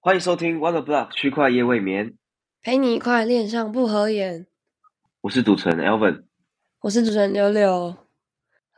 [0.00, 2.14] 欢迎收听 Wonder Block 区块夜未眠，
[2.62, 4.46] 陪你一块恋上不合眼。
[5.22, 6.22] 我是主持人 Elvin。
[6.80, 7.96] 我是主持人柳柳。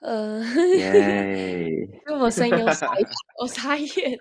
[0.01, 0.43] 呃，
[0.79, 1.69] 耶，
[2.09, 3.09] 因为我声音有沙哑，
[3.39, 4.19] 我傻眼。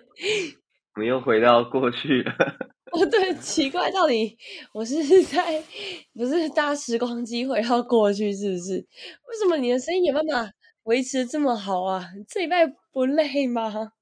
[0.94, 2.32] 我们又回到过去了。
[2.92, 4.36] 哦，对，奇怪，到底
[4.74, 5.64] 我是在
[6.12, 8.74] 不是搭时光机回到过去，是不是？
[8.76, 12.04] 为什么你的声音有办法维持这么好啊？
[12.28, 13.92] 这礼拜不累吗？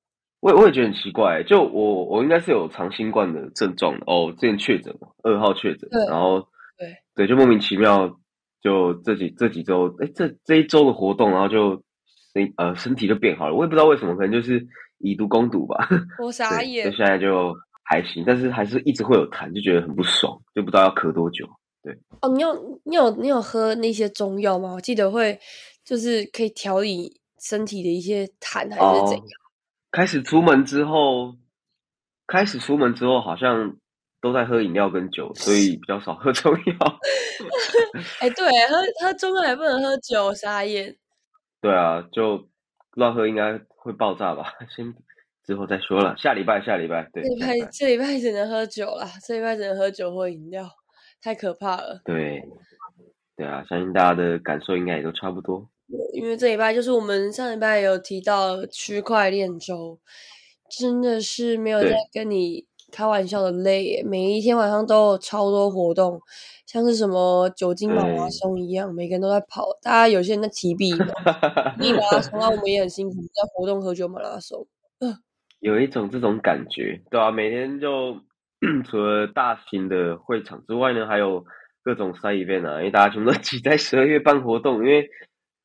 [0.41, 6.41] 我我也觉得很奇怪，就我我应该是有长新冠的症状的哦，之前确诊嘛，二号确诊，然后
[6.79, 8.19] 对对，就莫名其妙，
[8.63, 11.83] 就这几这几周，哎，这这一周的活动，然后就
[12.33, 14.65] 身呃身体就变好了，我也不知道为什么，可能就是
[14.99, 15.89] 以毒攻毒吧。
[16.23, 16.97] 我傻眼，就。
[16.97, 17.53] 现在就
[17.83, 21.45] 还行，但是还是一直会有痰，就觉得很不爽，就不知道要咳多久。
[21.83, 21.93] 对
[22.23, 24.73] 哦，你有你有你有喝那些中药吗？
[24.75, 25.37] 我记得会
[25.85, 29.25] 就是可以调理身体的一些痰还是怎样？
[29.25, 29.48] 哦
[29.91, 31.37] 开始出门之后，
[32.27, 33.77] 开始出门之后好像
[34.21, 36.99] 都在喝饮料跟酒，所以比较少喝中药。
[38.21, 40.97] 哎、对，喝喝中药也不能喝酒，傻眼。
[41.61, 42.49] 对啊，就
[42.93, 44.53] 乱喝应该会爆炸吧？
[44.75, 44.95] 先
[45.45, 50.69] 之后再说了，下礼拜下礼拜对这礼拜拜这礼拜只能喝酒了，这礼拜只能喝酒或饮料，
[51.23, 52.03] 太可怕了。
[52.05, 52.43] 对
[53.37, 55.69] 对啊，相信大家的感受应该也都差不多。
[56.13, 59.99] 因为这礼拜就是我们上礼拜有提到区块链周，
[60.69, 66.21] 真的是没有在跟你开玩笑的累，每一天晚上都有超多活动，
[66.67, 71.07] 像是什么酒精马拉松一样，每个人都在跑，大家有些人在提币嘛，
[71.79, 74.67] 提币马拉松，啊我们也很辛苦，在活动喝酒马拉松。
[75.61, 78.17] 有一种这种感觉，对啊，每天就
[78.85, 81.45] 除了大型的会场之外呢，还有
[81.83, 85.09] 各种 side event 啊，因为大家全部都 挤在十二月办活动，因为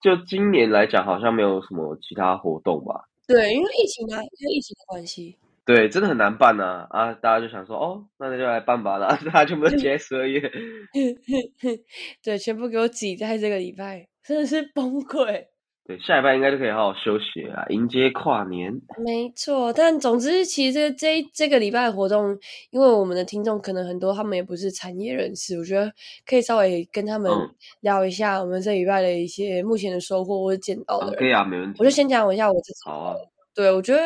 [0.03, 3.05] 就今年来讲，好像没有什么其他活动吧。
[3.25, 5.37] 对，因为疫情啊，因为疫情的关系。
[5.65, 7.13] 对，真的很难办呐、啊！
[7.13, 10.41] 大家就想说，哦，那就来办吧，然 后大家全部都挤在十二月。
[12.21, 15.45] 对，全部给我挤在这个礼拜，真的是崩溃。
[15.85, 18.71] 对，下礼拜应该就可以好好休息了啊，迎接跨年。
[19.03, 22.37] 没错，但总之，其实这这这个礼拜的活动，
[22.69, 25.91] 因为我们的听众可能很多，他们也不是产业人士，我觉得
[26.25, 31.15] 可以稍微跟他们嗯聊一下我们这礼拜的一些目前的收获或者见到的人。
[31.19, 31.75] 可以啊，没问题。
[31.79, 32.79] 我就先讲一下我自己。
[32.85, 33.15] 好啊，
[33.53, 34.01] 对，我觉得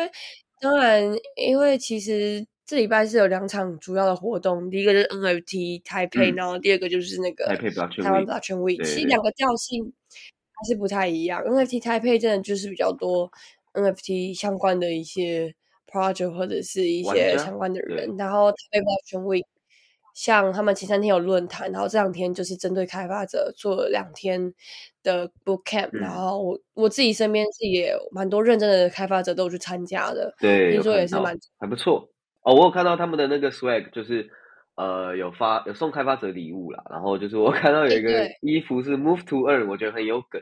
[0.60, 9.92] 当然，因为其实这礼拜是有两场主要的活动，第一个就是 NFT 台配，嗯然后第二个就是那个台湾 Blockchain Week，其实两个调性
[10.58, 11.42] 还是不太一样。
[11.42, 13.30] NFT 台配真的就是比较多
[13.74, 15.54] NFT 相关的一些
[15.90, 19.44] project 或者是一些相关的人，然后台北 Blockchain Week。
[20.14, 24.52] 像他们前三天有论坛，然后这两天就是针对开发者做了两天
[25.04, 32.10] 的 boot camp，、然嗯后我我自己身边是也有蛮多认真的开发者都有去参加的，对，听说也是蛮还不错
[32.42, 32.52] 哦。
[32.52, 34.28] 我有看到他们的那个 swag，就是
[34.78, 40.40] 呃有发有送开发者礼物啦，然后就是我看到有一个衣服是 Move to Earn，我觉得很有梗，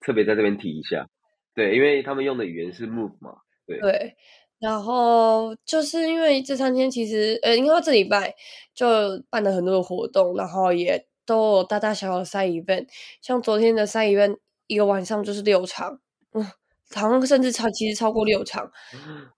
[0.00, 1.06] 特别在这边提一下。
[1.54, 3.36] 对，因为他们用的语言是 Move 嘛，
[3.66, 4.16] 对对。
[4.58, 8.34] 然后就是因为这三天其实呃，应该说这礼拜
[8.74, 8.86] 就
[9.30, 12.88] 办了很多的活动，然后也都有大大小小的 side event，
[13.22, 16.00] 像昨天的 side event 一个晚上就是六场，
[16.32, 16.44] 嗯，
[16.92, 18.68] 好像甚至超其实超过六场，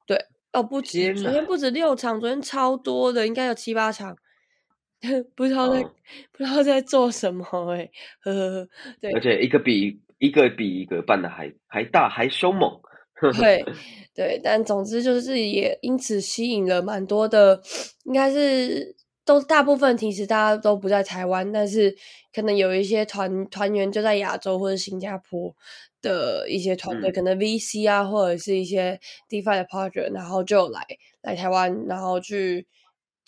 [0.07, 0.17] 对，
[0.55, 4.17] 哦不止，昨天不止六场，昨天超多的，应该有七八场，
[5.35, 5.91] 不知道在、嗯
[6.33, 7.89] 不知道在做什么哎、
[8.23, 8.69] 呵呵呵，
[9.01, 9.21] 对而。
[9.21, 12.81] 且一个比一个比一个办的还还大还凶猛。
[13.39, 13.63] 对
[14.15, 17.61] 对，但总之就是也因此吸引了蛮多的，
[18.05, 18.97] 应该是
[19.27, 21.95] 都大部分其实大家都不在台湾，但是
[22.35, 25.55] 可能有一些团团员就在亚洲或者新加坡
[26.01, 27.13] 的一些团队，嗯。
[27.13, 30.81] 可能 VC 啊或者是一些 DeFi 的 project，然后就来
[31.21, 32.67] 来台湾，然后去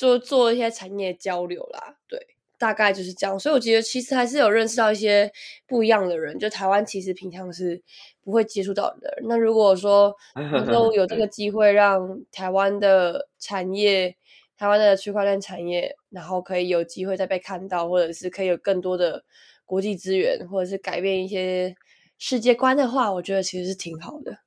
[0.03, 2.27] 做做一些产业交流啦，对。
[2.59, 5.29] 大概就是这样，所以我觉得其实还是有认识到一些
[5.67, 7.83] 不一样的人，就台湾其实平常是
[8.23, 9.27] 不会接触到的人。
[9.29, 14.15] 那如果说能够 有这个机会，让台湾的产业、
[14.57, 19.25] 台湾的区块链产业，然后可以有机会再被看到，或者是可以有更多的
[19.67, 21.75] 国际资源，或者是改变一些
[22.17, 24.39] 世界观的话，我觉得其实是挺好的。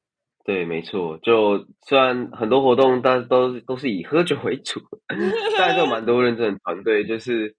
[0.45, 1.17] 对，没错。
[1.23, 4.79] 就虽然很多活动，但都都是以喝酒为主，
[5.57, 7.55] 但是有蛮多认真的团队，就是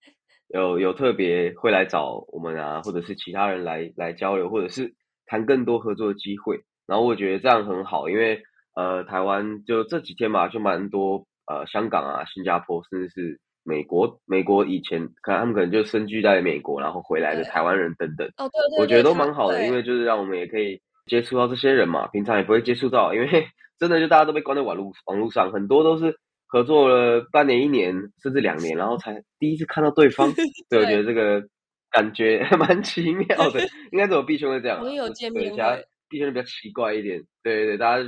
[0.55, 4.95] 有有特别会来找我们啊，或者是其他人来来交流，或者是
[5.27, 6.61] 谈更多合作的机会。
[6.87, 8.41] 然后我觉得这样很好，因为
[8.77, 18.29] 呃，台湾就这几天嘛，就蛮多呃香港啊、新加坡，甚至是美国，美国以前可能他们可能就深居在美国，然后回来的台湾人等等。
[18.37, 23.27] 哦，对对我觉得都蛮好的，因为就是让我们也可以接触到这些人嘛，平常也不会接触到，因为
[23.79, 26.17] 真的就大家都被关在网络网络上，很多都是
[26.47, 30.33] 合作了半年、一年甚至两年，然后才第一次看到对方，
[30.71, 31.43] 对，我觉得这个
[31.91, 33.61] 感觉蛮奇妙的。
[33.93, 34.81] 应该怎么币圈会这样？
[34.81, 35.77] 朋友见面对，其他
[36.09, 37.23] 币圈比较奇怪一点。
[37.43, 38.05] 对对对，大家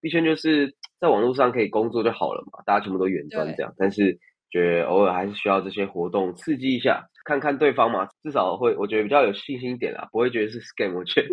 [0.00, 3.72] 币圈就是在网络上可以工作就好了嘛，大家全部都远端这样。
[3.78, 4.18] 但是
[4.50, 10.94] 觉得偶尔还是需要这些活动刺激一下，看看对方嘛，至少会我觉得比较有信心一点啦，不会觉得是 scam。
[10.94, 11.28] 我觉得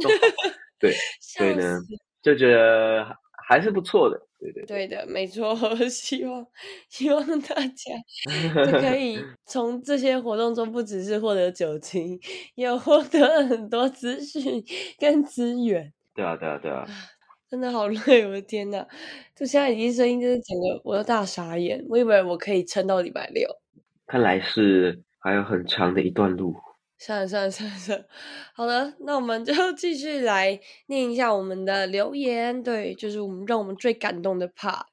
[0.80, 1.78] 对，所以呢，
[2.22, 3.06] 就觉得
[3.48, 4.20] 还是不错的。
[4.40, 5.54] 对对对的，没错。
[5.90, 6.48] 希望
[6.88, 12.18] 希望大家就可 以从这些活动中，不只是获得酒精，
[12.56, 14.64] 也获得很多资讯
[14.98, 15.92] 跟资源。
[16.16, 16.86] 对啊，对啊，对啊，
[17.50, 18.86] 真的好累，我的天呐！
[19.36, 23.46] 就现在已经声音就是整个我都大傻眼，我以为我可以撑到礼拜六，
[24.08, 26.56] 看来是还有很长的一段路。
[27.00, 28.06] 算了算了算了算了，
[28.54, 32.62] 好的，那我们就 继续来念一下我们的留言。
[32.62, 34.84] 对，就是我们让我们最感动的 part。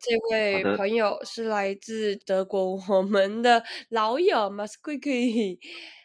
[0.00, 5.58] 这位朋友是来自德国，我们的老友 m a s q u i k y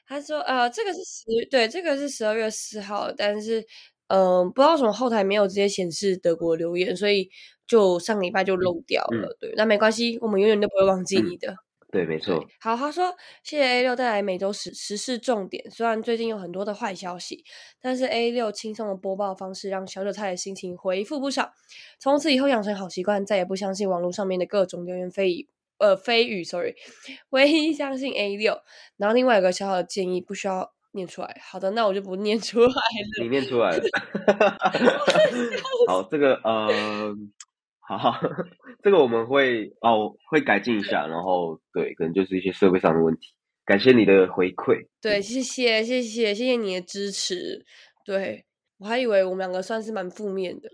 [0.07, 3.63] 他说：“呃，这个是十对，这个是十二月四号，但是
[4.07, 7.30] 嗯，不知道什么后台没有直接显示德国留言，所以
[7.68, 9.38] 就上礼拜就漏掉了。
[9.39, 11.56] 对，那没关系，我们永远都不会忘记你的。”
[11.95, 12.45] 对，没错。
[12.59, 15.71] 好，他说谢谢 A 六带来每周时时事重点。
[15.71, 17.45] 虽然最近有很多的坏消息，
[17.80, 21.53] 但是 A 六轻松的播报方式让小韭菜的心情回复不少。
[21.97, 25.47] 从此以后养成好习惯，再也不相信网络上面的各种流言蜚语。
[25.77, 26.75] 呃，蜚语，sorry，
[27.31, 28.59] 唯一相信 A 六。
[28.98, 31.39] 然后另外有个小小的建议，不需要念出来。
[31.50, 33.24] 好的，那我就不念出来了。
[33.24, 33.83] 你念出来了。
[35.88, 37.15] 好，这个呃。
[37.88, 38.20] 好，
[38.84, 43.34] 这个我们会哦会改进一下，然后对，可能就是一些社会上的问题。
[43.64, 47.66] 感谢你的回馈，对，谢谢谢谢谢谢你的支持。
[48.06, 48.46] 对
[48.80, 50.70] 我还以为我们两个算是蛮负面的，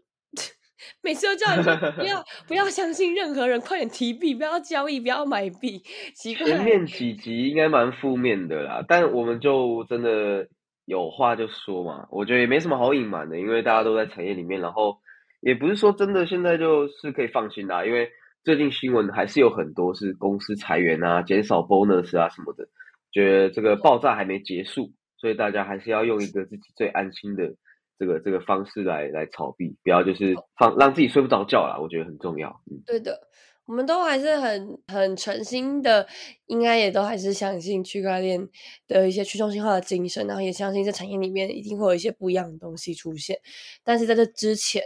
[1.04, 1.62] 每次都叫你
[1.96, 5.82] 不要不要相信任何人，快点提币，不要交易，不要买币。
[6.16, 10.48] 前面几集应该蛮负面的啦，但我们就真的
[10.86, 15.01] 有话就说嘛，我觉得也没什么好隐瞒的，因为大家都在产业里面，然后。
[15.42, 18.10] 也不是说真的，现在就是可以放心的，因为
[18.44, 22.68] 最近新闻还是有很多是公司裁员啊、减少 bonus 啊什么的，
[23.12, 27.54] 觉得这个爆炸还没结束，所以大家还是要用一个自己最安心的
[28.00, 32.62] 这个这个方式来来炒币，不要就是放让自己睡不着觉啦，我觉得很重要。
[32.72, 33.28] 嗯，对的。
[33.68, 36.06] 我们都还是很很诚心的，
[36.48, 38.50] 应该也都还是相信区块链
[38.86, 43.38] 的一些去中心化的精神，然后也相信这产业里面一定会有一些不一样的东西出现。
[43.82, 44.82] 但是在这之前，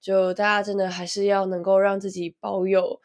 [0.00, 3.00] 就大家真的还是要能够让自己保有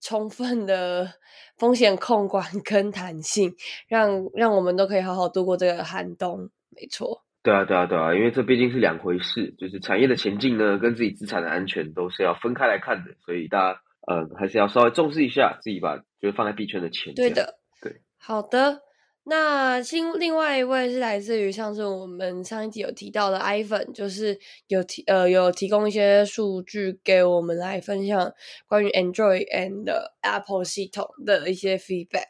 [0.00, 1.14] 充分的
[1.56, 3.54] 风险控管 跟弹性，
[3.88, 6.50] 让让我们都可以好好度过这个寒冬。
[6.70, 13.80] 没错，对啊，对啊，对啊，因为这毕竟是两回事，就是产业的前进呢，跟自己资产的安全都是要分开来看的，所以大家。
[14.10, 17.14] 嗯，还是要稍微重视一下自己把就是放在币圈的钱。
[17.14, 18.80] 对的，对，好的。
[19.24, 28.32] 那另另外一位是来自于上次我们上一集有提到的 iPhone，就是有提呃有提供一些数据给我们来分享
[28.66, 29.84] 关于 Android and
[30.22, 32.26] Apple 系统的一些 feedback。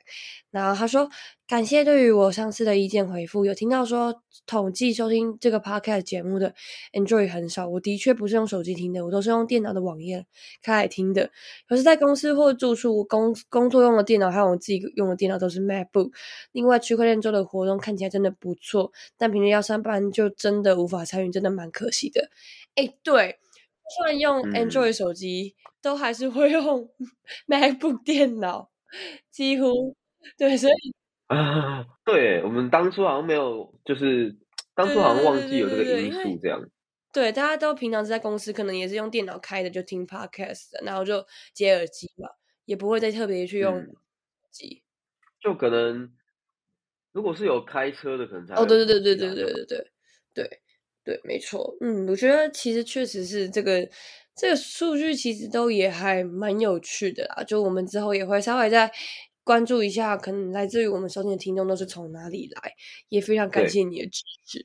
[0.51, 1.09] 然后他说。
[1.51, 6.55] 感谢对于我上次的意见回复，有听到说统计收听这个 podcast 节目的
[6.93, 10.27] Android 很少，我的确不是用手机听的，我都是用电脑的网页
[10.63, 11.33] 开来听的。
[11.69, 16.13] 可是，在公司或住处工工作用的电脑，还有我自己用的电脑都是 MacBook。
[16.53, 22.31] 另外，区块链周的活动看起来真的不错，但平时要上班就真的无法参与，真的蛮可惜的。
[22.77, 23.41] 哎，对，
[23.99, 26.89] 虽然用 Android 手机，都还是会用
[27.49, 28.71] MacBook 电脑，
[29.33, 29.97] 几乎
[30.39, 31.00] 对，所以。
[31.31, 34.37] 啊， 对，我们当初好像没有，就是
[34.75, 36.61] 当初好像忘记有这个因素，这样。
[37.13, 42.29] 对，大家都平常是在公司，可能也是用电脑开的，就听 podcast，然后就接耳机嘛，
[42.65, 43.87] 也不会再特别去用
[44.51, 44.83] 机。
[45.41, 46.11] 就可能，
[47.13, 49.85] 如果是有开车的，可能才哦，对对对对对对对对
[50.35, 50.61] 对
[51.05, 51.77] 对，没错。
[51.81, 53.89] 嗯，我觉得其实确实是这个
[54.35, 57.45] 这个数据，其实都也还蛮有趣的啦。
[57.45, 58.91] 就我们之后也会稍微在。
[59.43, 62.73] 关注一下，可能来自于我们收听的听众都是从哪里来，
[63.09, 64.63] 也非常感谢你的支持。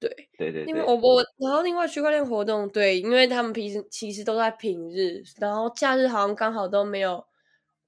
[0.00, 7.24] 对对对，因为我我然后另外区块链活动，对，因为他们平时其实都在平日，然后假日好像刚好都没有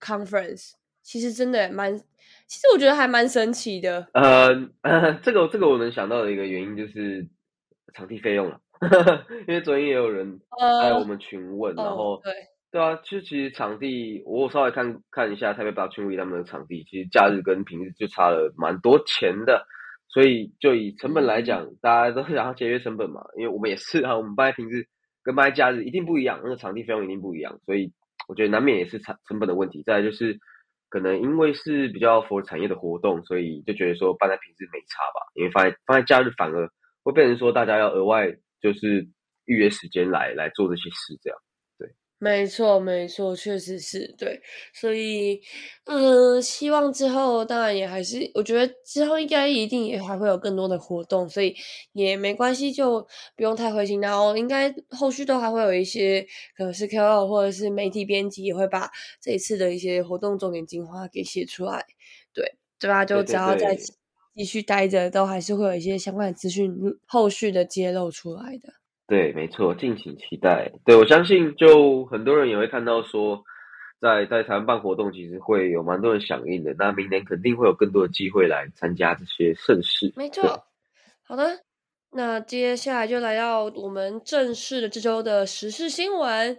[0.00, 0.72] conference，
[1.02, 1.96] 其实真的蛮，
[2.48, 4.08] 其实我觉得还蛮神奇的。
[4.12, 4.48] 呃，
[5.22, 7.28] 这个这个我能想到的一个原因就是
[7.92, 8.60] 场地费用了，
[9.46, 10.40] 因为昨天也有人
[10.82, 12.32] 在我们群问，然后对。
[12.72, 19.66] 对啊，其实其实场地我稍微看看一下台北 Blockchain Week 他们的场地，其实假日跟平日就差了蛮多钱的，
[20.06, 24.84] 所以就以成本来讲，大家都想要节约成本嘛，因为我们也是啊，我们办平日
[25.24, 27.92] 跟办假日一定不一样，那个场地费用一定不一样，所以
[28.28, 29.82] 我觉得难免也是成成本的问题。
[29.84, 30.38] 再来就是
[30.88, 36.70] 可能因为是比较符合产业的活动，所以就觉得说办在平日没差吧，因为放在放在假日反而
[37.02, 39.08] 会变成说大家要额外就是
[39.46, 41.38] 预约时间来来做这些事这样。
[42.22, 44.42] 没错，没错，确实是对，
[44.74, 45.40] 所以，
[45.86, 51.56] 嗯，希望之后当然也还是，我觉得之后应该一定也还会有更多的活动，所以
[51.94, 53.00] 也没关系，就
[53.34, 54.02] 不用太灰心。
[54.02, 56.20] 然后应该后续都还会有一些，
[56.54, 58.90] 可能是 KOL 或者是媒体编辑也会把
[59.22, 61.86] 这一次的一些活动重点精华给写出来，
[62.34, 63.02] 对，对吧？
[63.02, 63.74] 就只要在
[64.36, 66.70] 继续待着，都还是会有一些相关的资讯
[67.06, 68.79] 后续的揭露出来的。
[69.10, 70.70] 对，没错，敬请期待。
[70.84, 73.42] 对我相信，就很多人也会看到说，
[74.00, 76.72] 在在台湾办活动，其实会有蛮多人响应的。
[76.78, 80.12] 那明年肯定会有更多的机会来参加这些盛事。
[80.14, 80.62] 没错，
[81.24, 81.44] 好的，
[82.12, 86.56] 那接下来就来到我们正式的这周的时事新闻。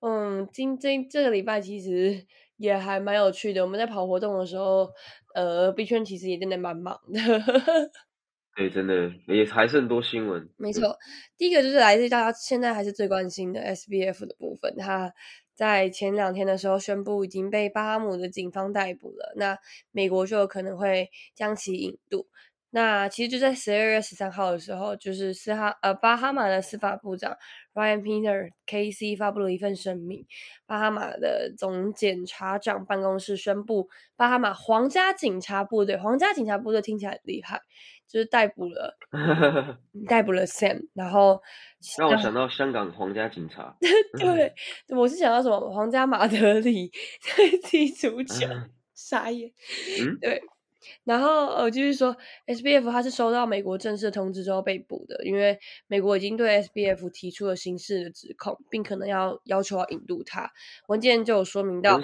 [0.00, 2.24] 嗯，今今这个礼拜其实
[2.56, 3.60] 也还蛮有趣的。
[3.62, 4.88] 我们在跑活动的时候，
[5.34, 7.20] 呃币圈其实也真的蛮忙的。
[8.60, 10.46] 对，真的也还是很多新闻。
[10.58, 10.94] 没错，
[11.38, 14.76] 第一个就是来自大家现在还是最关心的 SBF 的部分。
[14.76, 15.14] 他
[15.54, 19.56] 在前两天的时候宣布已经被巴哈姆的警方逮捕了，那
[19.92, 22.26] 美国就有可能会将其引渡。
[22.70, 27.36] 那其实就在十二月十三号的时候，就是斯哈呃巴哈马的司法部长
[27.74, 30.26] Ryan Peter KC 发布了一份声明，
[30.66, 37.60] 巴哈马的总检察长办公室宣布，巴哈马皇家警察部队，皇家警察部队听起来很厉害。
[38.10, 38.98] 就是逮捕了，
[40.08, 41.40] 逮捕了 Sam，然后
[41.96, 43.76] 让我想到香港皇家警察。
[44.18, 44.52] 对，
[44.96, 46.90] 我是想到什么皇家马德里
[47.22, 48.48] 在踢足球，
[48.96, 49.48] 傻眼。
[50.00, 50.42] 嗯对，
[51.04, 60.50] 然后呃，就是说 SBF 他是收到美国正式通知之后被捕的，因为美国已经对 SBF 提出了刑事的指控，并可能要要求要引渡他。
[60.88, 62.00] 文件就有说明到。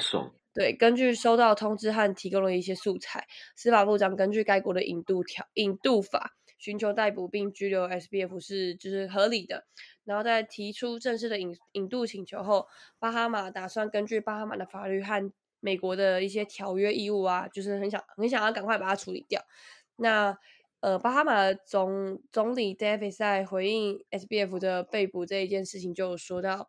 [0.53, 9.67] 对，根据收到通知和提供了一些素材，司法部长根据该国的引渡条引渡法，寻求逮捕并拘留 SBF 是就是合理的。
[10.05, 12.69] 然后在提出正式的引引渡请求后，
[12.99, 19.43] 巴哈马打算根据巴哈马的法律和美国的一些条约义务啊，就是很想很想要赶快把它处理掉。
[19.97, 20.37] 那
[20.81, 26.69] 呃，巴哈马总总理 David 在回应 SBF 的被捕这一件事情，就说到。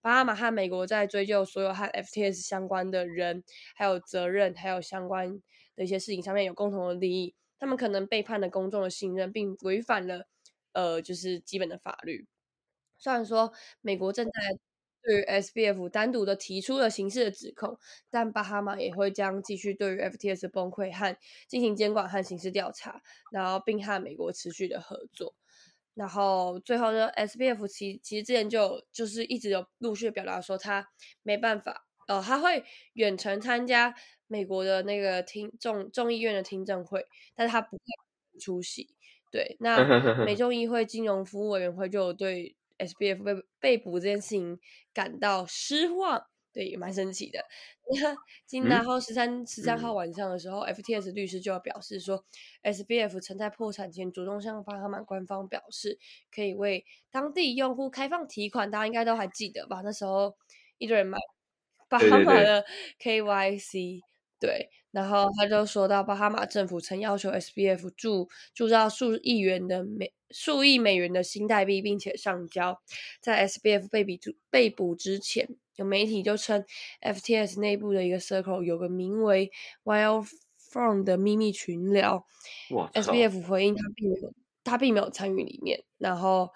[0.00, 3.42] 巴哈马和美国在追究所有和 FTS 相关的人，
[3.74, 5.40] 还有责任，还有相关
[5.74, 7.34] 的一些事情上面有共同的利益。
[7.58, 10.28] 他们可能背叛了公众的信任，并违反了
[10.72, 12.26] 呃，就是基本的法律。
[12.96, 14.32] 虽然说美国正在
[15.02, 17.78] 对于 SBF 单独的提出了刑事的指控，
[18.10, 23.02] 但巴哈马也会将继续对于 FTS 崩溃和进行监管和刑事调查，
[23.32, 25.34] 然后并和美国持续的合作。
[25.94, 30.88] 然后最后呢，SBF 其其实之前就就是一直有陆续表达说他
[31.24, 33.92] 没办法，呃，他会远程参加
[34.28, 37.82] 美国的那个听众众议院的听证会，但是他不会
[38.40, 38.94] 出席。
[39.32, 39.76] 对，那
[40.24, 44.58] 美众议会金融服务委员会就有对 SBF 被被捕这件事情
[44.92, 46.22] 感到失望。
[46.50, 47.44] 对，也蛮神奇的。
[48.00, 48.16] 那
[48.46, 52.24] 今然后十三十三号晚上的时候，FTS 律师就要表示说
[52.64, 55.98] ，SBF 曾在破产前主动向巴哈马官方表示，
[56.34, 58.70] 可以为当地用户开放提款。
[58.70, 59.82] 大家应该都还记得吧？
[59.84, 60.34] 那时候
[60.78, 61.18] 一堆人买
[61.88, 62.64] 巴哈马的
[62.98, 64.00] KYC。
[64.40, 72.80] 对，然后他就说到，巴哈马政府曾要求 SBF 铸铸造数亿元的美数亿美元的新代币，并且上交。
[73.20, 74.12] 在 SBF 被捕
[74.50, 75.48] 被捕之前。
[75.76, 76.64] 有媒体就称
[77.02, 79.52] ，FTS 内部的一个 circle 有个名为
[79.84, 80.26] Wild
[80.56, 82.26] From 的秘密群聊。
[82.94, 85.84] SBF 回应他并没有，他并没有参与里面。
[85.96, 86.50] 然后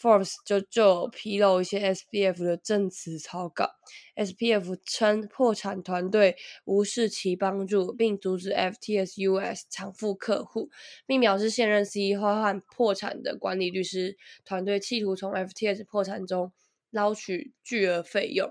[0.00, 3.70] Forbes 就就披露一些 SBF 的证词草稿。
[4.16, 10.70] SBF 称破产团队无视其帮助，并阻止 FTS US 偿付客户，
[11.06, 16.52] 并表示现任 CEO 和破产的管理律师团队企图从 FTS 破产中。
[16.90, 18.50] 捞取巨额费用。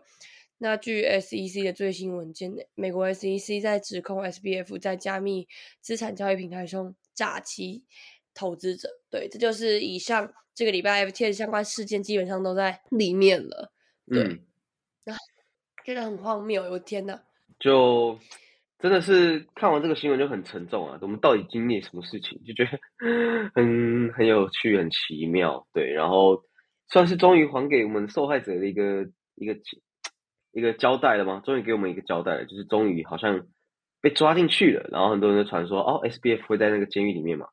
[0.60, 5.48] 那据 SEC 的最新文件，美国 SEC 在指控 SBF 在加密
[5.82, 7.84] 资产交易平台中诈欺
[8.38, 8.88] 投资者。
[9.10, 13.72] 对，这就是以上这个礼拜 FTS 相关事件基本上都在里面了。
[14.06, 14.24] 对，
[15.06, 15.18] 啊，
[15.84, 17.20] 觉得很荒谬，我天哪！
[17.60, 18.18] 就
[18.80, 21.00] 真的是看完这个新闻就很沉重啊。
[21.02, 22.40] 我们到底经历什么事情？
[22.46, 22.80] 就觉得
[23.56, 25.68] 很很有趣，很奇妙。
[25.74, 26.44] 对，然后。
[26.90, 29.58] 算是终于还给我们受害者的一个一个
[30.54, 31.42] 一个交代了吗？
[31.46, 33.46] 终于给我们一个交代了，就是终于好像
[34.00, 34.88] 被抓进去了。
[34.90, 37.50] 然后很多人都传说，哦，SBF 会在那个监狱里面嘛，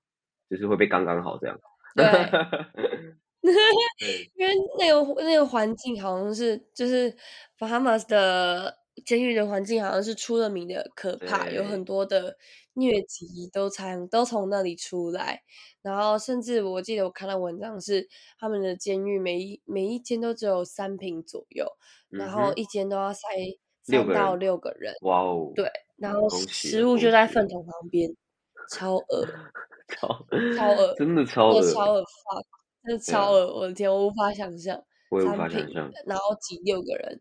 [0.51, 1.59] 就是会被刚刚好这样。
[1.95, 2.05] 对，
[4.35, 7.15] 因为那个那个环境好像是就是
[7.59, 12.37] Bahamas 的监狱的环境好像是出了名的可怕，有很多的
[12.75, 15.43] 疟疾都从都从那里出来。
[15.83, 18.09] 然后甚至我记得我看到文章是
[18.39, 21.67] 他们的监狱每一每一间都只有三平左右，
[22.09, 23.21] 然后一间都要塞
[23.83, 24.95] 三到六个人。
[25.03, 25.53] 哇哦！
[25.55, 28.11] 对，然后食物就在粪桶旁边，
[28.71, 29.26] 超恶，
[29.88, 30.09] 超
[30.56, 32.42] 超恶，真的超恶，超恶发，
[32.85, 33.54] 真的超恶！
[33.61, 35.90] 我的天，我无法想象，我也无法想象。
[36.06, 37.21] 然后挤六个人。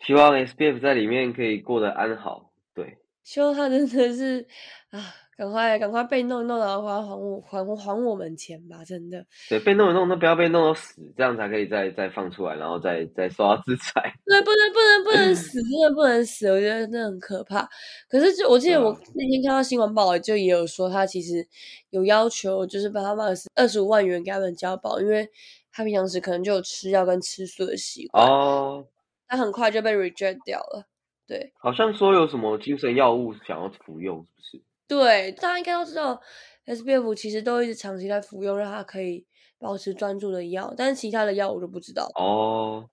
[0.00, 2.52] 希望 SPF 在里面可以过得安好。
[2.74, 4.46] 对，希望他真的是
[4.90, 5.00] 啊，
[5.36, 8.82] 赶快赶快被弄一弄，然后还还我还还我们钱吧！
[8.84, 14.14] 真的，对，被弄一弄，那不要被弄到死，这样才可以再再放出来，然后再再受到制裁。
[14.24, 17.68] 对，不能不能不能死，真的不能死，我觉得真的很可怕。
[18.08, 21.46] 可是就我记得我那天看到新闻报，就也有说他其实
[21.90, 25.28] 有要求，就是把他们二十五万元给他们交保，因为
[25.70, 28.86] 他平常时可能就有吃药跟吃素的习惯哦。
[29.28, 30.86] 他很快就被 reject 掉了，
[31.26, 34.65] 对，好像说有什么精神药物想要服用，是不是？
[34.88, 36.20] 对，大家应该都知道
[36.66, 39.26] ，SBF 其实都一直长期在服用，让他可以
[39.58, 42.08] 保持专注的药，但是其他的药我就不知道。
[42.14, 42.88] 哦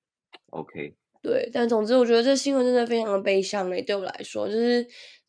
[0.51, 4.85] ，OK，对，但总之我觉得这新闻真的非常的悲伤诶，对我来说，就是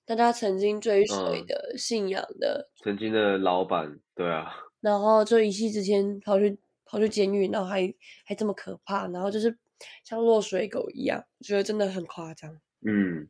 [0.06, 7.92] 大家曾经追随的信仰的，曾经的老板，对啊， 然后就一夕之间跑去跑去监狱，然后还
[8.25, 9.59] 还这么可怕，然后就是。
[10.02, 12.59] 像落水狗一样，我觉得真的很夸张。
[12.87, 13.28] 嗯，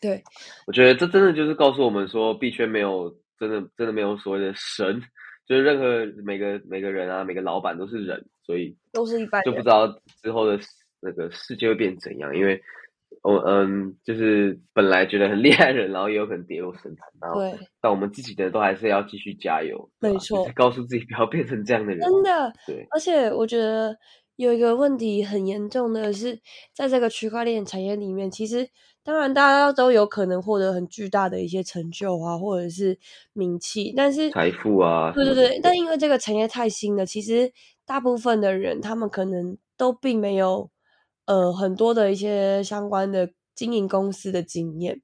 [0.00, 0.22] 对，
[0.66, 5.00] 我觉得这真的就是告诉我们说，币圈没有真的真的没有所谓的神，
[5.46, 9.86] 就是任何每个每个人啊，每个老板都是人，所以都是一般，就不知道
[10.22, 10.58] 之后的
[11.00, 12.36] 那个世界会变怎样。
[12.36, 12.60] 因为，
[13.22, 17.08] 我嗯，就是本来觉得很厉害的人，然后也有可能跌落神坛。
[17.20, 17.40] 然后，
[17.80, 22.00] 但我们自己的都还是要继续加油，没错，告诉自己不要变成这样的人。
[22.00, 23.96] 真的，对，而且我觉得。
[24.36, 26.40] 有一个问题很严重的是，
[26.74, 28.68] 在这个区块链产业里面，其实
[29.02, 32.98] 当然大家都有可能获得很巨大的一些成就啊，或者是
[33.32, 37.50] 名气，但是财富啊，对对对，但因为这个产业太新了，其实
[37.86, 40.70] 大部分的人他们可能都并没有
[41.24, 45.00] 呃很多的一些相关的经营公司的经验，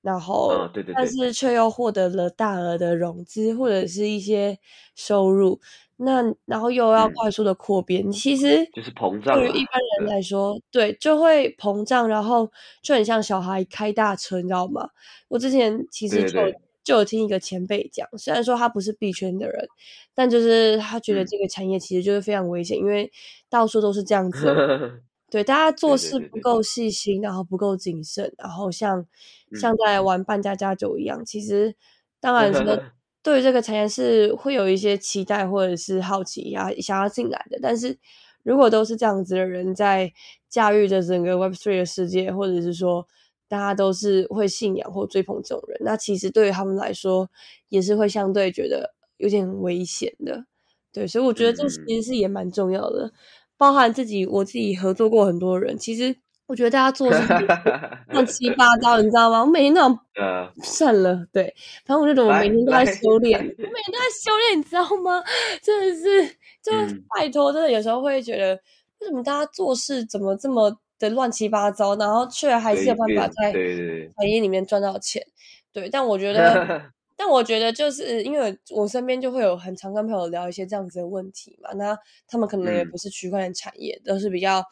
[0.00, 4.58] 然后对对，但是却又获得了大额的融资或者是一些
[4.94, 5.60] 收入。
[6.02, 9.34] 那然后又要快速的扩编，其实就是膨胀。
[9.36, 14.88] 对于一般人来说，对就会膨胀，然后就很像小孩开大车，你知道吗？
[15.28, 16.40] 我之前其实就
[16.82, 19.68] 就有听一个前辈讲，虽然说他不是币圈的人，
[20.14, 23.12] 但就是他觉得这个产业其实就是非常危险，因为
[23.50, 24.54] 到处都是这样子。
[25.30, 29.06] 对，大家做事不够细心，然后不够谨慎，然后像
[29.52, 31.74] 像在玩扮家家酒一样，其实
[32.20, 32.80] 当然说。
[33.22, 37.58] 对于这个产业是会有一些期待或者是好奇呀，想要进来的。
[37.60, 37.98] 但是
[38.42, 40.12] 如果都是这样子的人在
[40.48, 43.06] 驾驭着整个 Web Three 的世界，或者是说
[43.48, 47.30] 大家都是会信仰或追捧这种人，那其实对于他们来说
[47.68, 50.44] 也是会相对觉得有点危险的。
[50.92, 53.12] 对，所以我觉得这其实是也蛮重要的。
[53.56, 56.16] 包含自己，我自己合作过很多人，其实。
[56.50, 57.22] 我觉得大家做事
[58.10, 59.40] 乱七八糟，你知道吗？
[59.40, 59.82] 我每天都
[60.16, 61.44] 呃算了，对，
[61.86, 65.22] 反正我就觉得我每天都在修炼，我每天都在修炼，你知道吗？
[65.62, 66.26] 真的是，
[66.60, 66.72] 就
[67.16, 68.60] 拜托，真的有时候会觉得，
[68.98, 75.24] 为什么大家做事怎么这么的乱七八糟，然后却还是有办法在产业里面赚到钱？
[75.72, 76.82] 对，但我觉得，
[77.16, 84.64] 但我觉得就是因为我身边就会有很常跟朋友聊一些这样子的问题嘛，那他们可能也不是区块链产业，都是比较。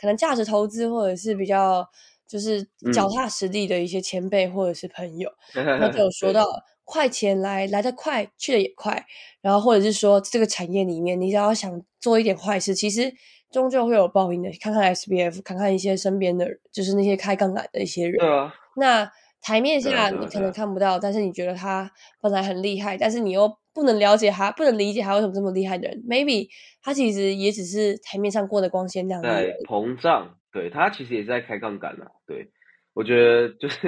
[0.00, 1.86] 可能价值投资或者是比较
[2.26, 6.46] 就是脚踏实地的一些前辈或者是朋友， 他就有说到
[6.84, 9.04] 快钱来来得快，去的也快。
[9.42, 13.12] 然后或者是说这个产业里面，你只要想做一点坏事，其实
[13.50, 14.50] 终究会有报应的。
[14.60, 18.18] 看看 SBF，看看一些身边的，就是那些开杠杆的一些人。
[18.18, 18.54] 对啊。
[18.76, 19.10] 那
[19.42, 23.59] 台面下你可能看不到，但是你觉得他本来很厉害，但是你又。
[23.72, 26.48] 不能了解他，不能理解他为什么这么厉害的人，maybe
[26.82, 29.26] 他其实也只是台面上过得光鲜亮丽。
[29.26, 32.10] 在膨胀，对他其实也是在开杠杆啊。
[32.26, 32.50] 对，
[32.94, 33.78] 我觉得就是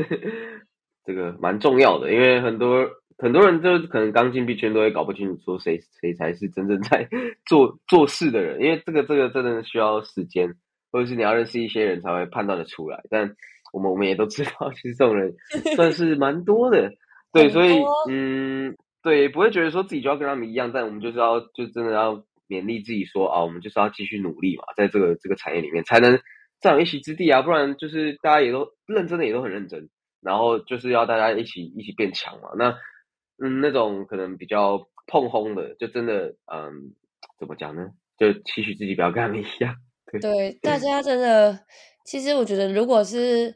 [1.04, 7.08] 这个蛮重要的，因为很多很多人就可能刚进币圈都会搞不清楚说谁谁才是真正在
[7.46, 10.54] 做做事的人，因为这个这个真的需要时间，
[10.92, 13.02] 或者是你要认识一些人才会判断的出来。
[13.10, 13.34] 但
[13.72, 15.34] 我们我们也都知道， 其实这种人
[15.74, 16.88] 算是蛮多的。
[17.32, 18.76] 对，所以嗯。
[19.02, 26.20] 对，不会觉得说自己就要跟他们一样，但我们就是要，就真的要勉励自己说啊，我们就是要继续努力嘛，在这个这个产业里面才能
[26.60, 29.88] 占有一席之地啊，不然就是大家也都认真的也都很认真，
[30.20, 32.50] 然后就是要大家一起一起变强嘛。
[32.56, 32.76] 那
[33.42, 36.94] 嗯，那种可能比较碰轰的，就真的嗯，
[37.38, 37.88] 怎么讲呢？
[38.18, 39.74] 就期许自己不要跟他们一样。
[40.20, 41.58] 对，大 家真的，
[42.04, 43.52] 其实我觉得，如果是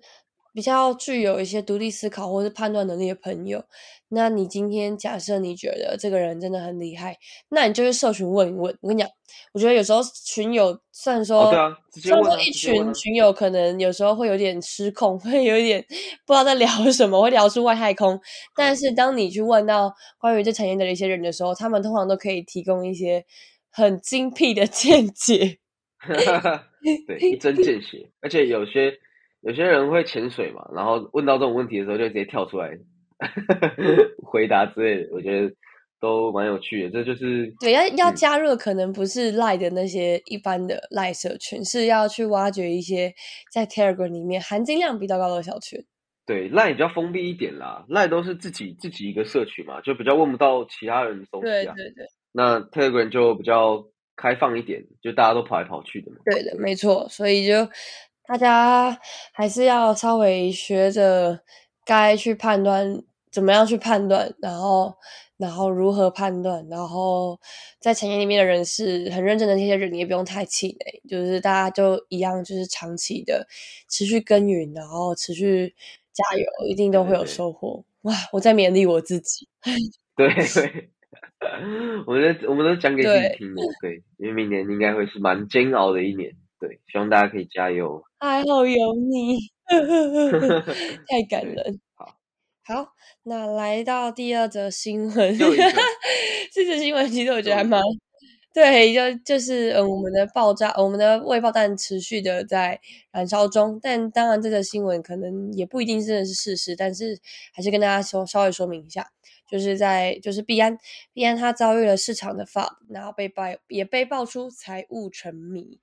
[0.56, 3.62] 比较具有一些独立思考或是判断能力的朋友，
[4.08, 7.14] 那你今天假设你觉得这个人真的很厉害，
[7.50, 8.74] 那你就去社群问一问。
[8.80, 9.10] 我跟你讲，
[9.52, 15.84] 我觉得有时候群友虽然说，对啊，虽然说一群群友可能有时候会有点失控，会有一点
[16.24, 18.18] 不知道在聊什么，会聊出外太空。
[18.54, 23.22] 但是当你去问到关于这产业的一些人的时候，他们通常都可以提供一些
[23.70, 25.58] 很精辟的见解。
[27.06, 28.90] 对，一针见血，而且有些
[29.42, 32.76] 有些人会潜水嘛，然后问到这种问题的时候，就直接跳出来
[34.24, 35.54] 回答之类的，我觉得
[36.00, 36.90] 都蛮有趣的。
[36.90, 43.14] 这就是对要要加入，可能不是赖的那些一般的赖社群，是要去挖掘一些
[43.52, 45.78] 在 Telegram 里面含金量比较高的小群。
[46.26, 51.74] 对赖比较封闭一点啦，赖都是自己自己一个社群嘛，就比较问不到其他人的东西啊。
[51.76, 53.84] 对对对，那 Telegram 就比较。
[54.18, 56.16] 开放一点，就大家都跑来跑去的嘛。
[56.24, 57.06] 对的，没错。
[57.10, 57.68] 所以就
[58.26, 58.98] 大家
[59.32, 61.40] 还是要稍微学着
[61.84, 64.94] 该去判断，怎么样去判断，然后
[65.36, 67.38] 然后如何判断，然后
[67.80, 71.02] 在产业里面的人是很认真的那些人，你也不用太气馁。
[71.08, 73.46] 就是大家就一样，就是长期的
[73.88, 75.74] 持续耕耘，然后持续
[76.12, 77.84] 加油，一定都会有收获。
[78.02, 78.14] 哇！
[78.32, 79.48] 我在勉励我自己。
[80.16, 80.90] 对 对。
[82.06, 88.02] 我们我们都讲给自己听的，对，因为明年应该会是蛮煎熬的一年，对，希望大家可以加油。
[88.18, 89.38] 还好有你，
[91.08, 91.80] 太 感人。
[91.94, 92.16] 好，
[92.64, 92.92] 好，
[93.24, 95.36] 那来到第二则新闻，
[96.52, 97.80] 这则新闻其实我觉得还蛮。
[98.56, 102.80] 对，就就是嗯，我们的爆炸，我们的未爆弹持续的在
[103.12, 103.78] 燃烧中。
[103.82, 107.20] 但当然，这个新闻可能也不一定真的是事实，但是
[107.52, 109.10] 还是跟大家说稍微说明一下，
[109.46, 110.78] 就是在就是币安，
[111.12, 115.78] 币安它遭遇了市场的 FUD，然后被爆也被爆出财务沉迷。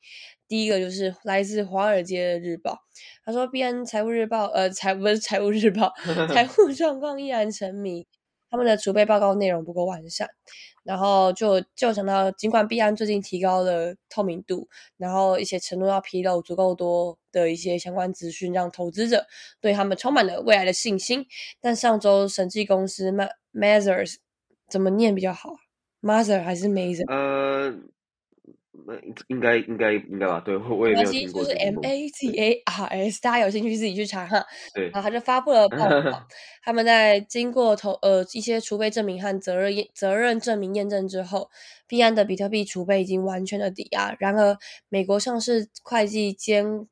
[0.48, 2.80] 第一个就是来自华尔街日报，
[3.24, 5.94] 他说币安财务日报呃财不是财务日报，
[6.34, 8.08] 财务状况依然沉迷。
[8.54, 10.30] 他们的储备报告内容不够完善，
[10.84, 19.26] 然后就就想到，尽管币安最近提高了透明度，然后一些承诺要披露足够多的一些相关资讯，让投资者
[19.60, 21.26] 对他们充满了未来的信心，
[21.60, 24.18] 但上周审计公司 Ma Mazers
[24.70, 25.56] 怎么念比较好
[26.04, 27.12] ？Mazer 还是 Mazer？
[27.12, 27.76] 呃。
[28.86, 28.94] 那
[29.28, 31.44] 应该应该应该吧，对我我也没有听过。
[31.44, 34.44] 就是 M A T A R S，大家有兴趣自己去查哈。
[34.74, 36.28] 对，然后他就发布了报告，
[36.64, 41.50] 他们在经过投呃一些储备证明和责任责任证明验证之后，
[41.88, 44.16] 币安的比特币储备已经完全的抵押。
[44.20, 44.58] 然而，
[44.90, 46.88] 美国上市会计监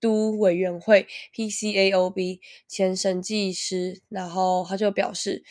[0.00, 5.42] 督委员会 P C A O B 前审计师，然后他就表示。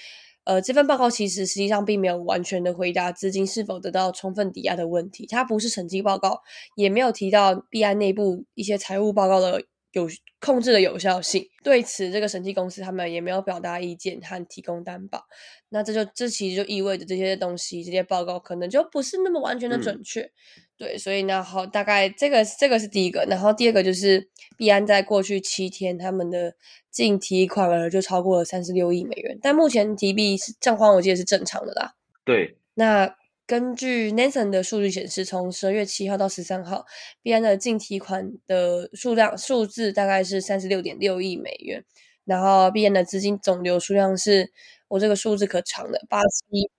[0.45, 5.27] 呃，这份报告其实实际上并没有完全的回答资金是否得到充分抵押的问题。
[5.27, 6.41] 它不是审计报告，
[6.75, 9.63] 也没有提到币安内部一些财务报告的
[9.95, 10.07] 有
[10.39, 11.49] 控制的有效性。
[11.63, 15.23] 对此，这个审计公司他们也没有表达意见和提供担保。
[15.69, 20.29] 那这就这其实就意味着这些东西、这些报告可能就不是那么完全的准确。
[20.77, 26.53] 对，所以呢，好，大概这个这个是第一个，然后第二个就是币安在过去七天他们的
[26.91, 31.93] 净提款额就超过了三十六亿美元，但目前提币是账况，我记得是正常的啦。
[32.25, 33.15] 对，那
[33.47, 36.85] 根据 Nathan 的数据显示，从十二月七号到十三号，
[37.21, 41.83] 币安的净提款的数量数字大概是三十六点六亿美元，
[42.23, 44.51] 然后币安的资金总流数量是
[44.87, 46.69] 我这个数字可长的八七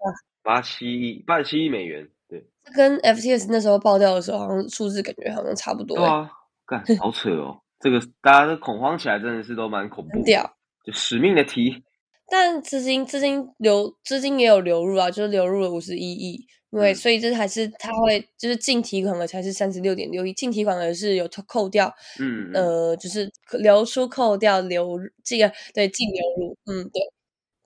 [0.42, 2.08] 八八七亿八七亿美元。
[2.28, 5.96] 对跟 FTS 那时候爆掉的时候，好像数字感觉好像差不多。
[5.96, 6.28] 对啊，
[6.66, 7.60] 干好扯哦！
[7.78, 10.24] 这个大家都恐慌起来，真的是都蛮恐怖。
[10.24, 11.84] 掉，就使命的题。
[12.28, 27.00] 但资金资金流资金也有流入啊，就是流入了五十一亿，因为所以这还是它会就是净提款额才是三十六点六亿，净提款额是有扣掉，嗯呃，就是流出扣掉流这个对净流入，嗯对。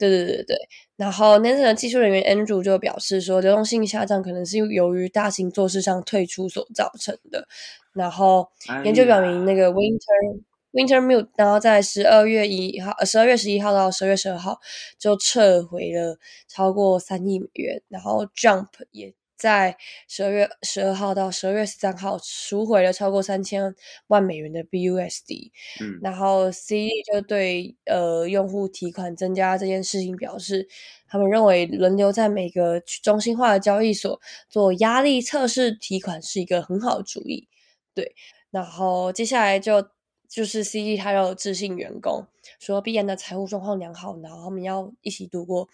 [0.00, 0.56] 对对对对
[0.96, 7.46] 然后 Nathan 的技术人员 Andrew 就表示说，流动性下降可能是由于大型做市上退出所造成的。
[7.92, 8.48] 然后
[8.82, 10.40] 研究表明，那个 Winter Winter
[10.72, 14.60] Mute，然后在十二月一号、十二月十一号到十二月十二号
[14.98, 17.82] 就撤回了超过三亿美元。
[17.88, 19.14] 然后 Jump 也。
[19.40, 23.74] 在十二月十二号到十二月十三号赎回了超过三千
[24.08, 30.68] 万美元的 BUSD，嗯，然后 C 就对呃用户提款增加这件事情表示，
[31.08, 37.48] 他们认为轮流在每个中心化的交易所做压力测试提款是一个很好的主意，
[37.94, 38.14] 对，
[38.50, 39.88] 然后接下来就
[40.30, 42.24] 就是 C 他有自信员工
[42.58, 45.68] 说，必然的财务状况良好，然后他们要一起度过。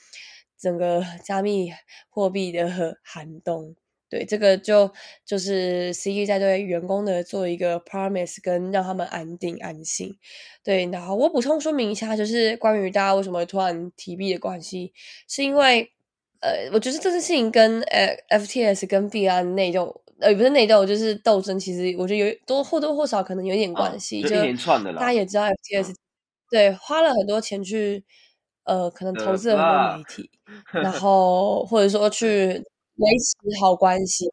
[0.58, 1.70] 整个加密
[2.08, 3.76] 货币的 寒冬，
[4.08, 4.90] 对，这个就
[5.22, 10.16] 就是 C 在对员工的做一个 promise，跟让他们安定安心。
[10.64, 14.94] 对，然后我补充说明一下，就是关于大家为什么突然提币的关系，
[15.28, 15.92] 是因为
[16.40, 25.00] 呃，我觉得这件事情跟呃 FTS 跟币安内斗，呃，不是内斗，就是斗争，其实我觉得有多或多或少可能有点关系，就一连串的啦。
[25.00, 25.94] 大家也知道 FTS
[26.50, 28.04] 对花了很多钱去
[28.64, 30.30] 呃，可能投资了很多媒体，
[30.72, 32.62] 然后或者说去。
[32.98, 34.24] 维持好关系，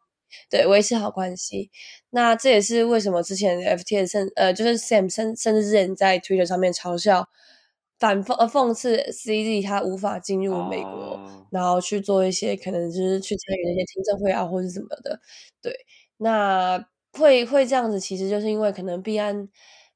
[0.50, 1.70] 对，维持好关系。
[2.12, 7.28] 那这也是为什么之前 FTS 甚呃，就是 Sam 甚甚至之前在 Twitter 上面嘲笑、
[8.04, 11.18] 反讽呃讽刺 CZ 他无法进入美国，
[11.50, 15.22] 然后去做一些可能就是去参与那些听证会啊，或者什么的。
[15.62, 15.74] 对，
[16.18, 19.48] 那会会这样子，其实就是因为可能币安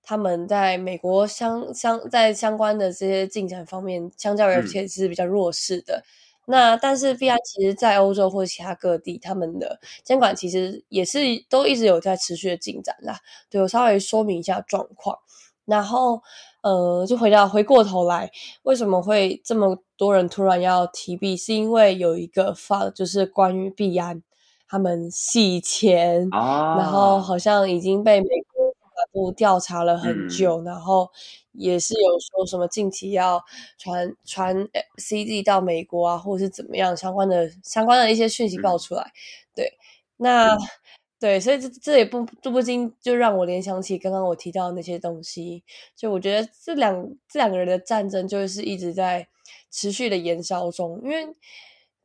[0.02, 6.02] 他们在美国相相在相关的这些进展方面，相较于 FTS 是比较弱势的。
[6.46, 13.20] 那但是币安其实，在欧洲或者其他各地，他们的监管其实也是都一直有在持续的进展啦。
[13.50, 15.17] 对我稍微说明一下状况，
[15.65, 16.22] 然后
[16.62, 18.32] 呃，就回到回过头来，
[18.63, 21.38] 为什么会这么多人突然要提币？
[21.38, 24.22] 是因为有一个发，就是关于币安
[24.67, 31.10] 他们洗钱，然后好像已经被美国法部调查了很久，然后。
[31.60, 33.43] 也是有说什么近期要
[33.80, 34.56] 传传
[34.98, 39.12] CD 到美国啊，或者是怎么样相关的相关的一些讯息爆出来，
[39.56, 39.74] 对，
[40.17, 40.56] 那
[41.19, 45.63] 对，所以这这也不都不禁就让我联想起刚刚我提到的那些东西，
[45.95, 49.27] 就我觉得这两这两个人的战争就是一直在
[49.71, 51.27] 持续的燃烧中，因为